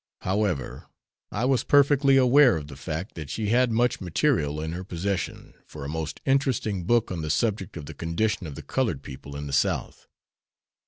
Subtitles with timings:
[0.21, 0.85] However,
[1.31, 5.53] I was perfectly aware of the fact that she had much material in her possession
[5.67, 9.35] for a most interesting book on the subject of the condition of the colored people
[9.35, 10.07] in the South.